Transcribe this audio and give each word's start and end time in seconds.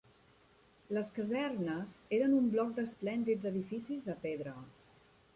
Les 0.97 1.09
Casernes 1.17 1.93
eren 2.17 2.33
un 2.37 2.47
bloc 2.55 2.71
d'esplèndids 2.79 3.49
edificis 3.51 4.07
de 4.09 4.15
pedra 4.25 4.55